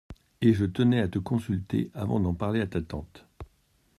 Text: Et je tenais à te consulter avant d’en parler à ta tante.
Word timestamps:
Et 0.41 0.55
je 0.55 0.65
tenais 0.65 0.99
à 1.01 1.07
te 1.07 1.19
consulter 1.19 1.91
avant 1.93 2.19
d’en 2.19 2.33
parler 2.33 2.59
à 2.59 2.65
ta 2.65 2.81
tante. 2.81 3.27